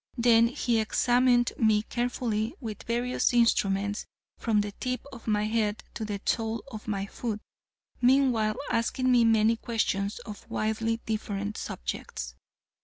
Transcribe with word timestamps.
Then 0.17 0.47
he 0.47 0.79
examined 0.79 1.53
me 1.59 1.83
carefully, 1.83 2.55
with 2.59 2.81
various 2.87 3.35
instruments, 3.35 4.07
from 4.39 4.61
the 4.61 4.71
tip 4.79 5.05
of 5.13 5.27
my 5.27 5.43
head 5.43 5.83
to 5.93 6.03
the 6.03 6.19
sole 6.25 6.63
of 6.71 6.87
my 6.87 7.05
foot, 7.05 7.39
meanwhile 8.01 8.55
asking 8.71 9.11
me 9.11 9.25
many 9.25 9.57
questions 9.57 10.19
on 10.25 10.35
widely 10.49 10.99
different 11.05 11.55
subjects. 11.55 12.33